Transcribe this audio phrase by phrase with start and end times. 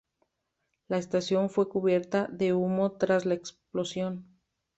[0.87, 4.25] La estación fue cubierta de humo tras la explosión.